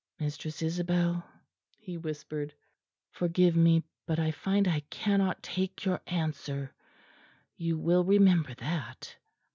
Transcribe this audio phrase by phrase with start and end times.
[0.19, 1.29] "Mistress Isabel,"
[1.77, 2.55] he whispered;
[3.11, 6.73] "forgive me; but I find I cannot take your answer;
[7.55, 9.17] you will remember that."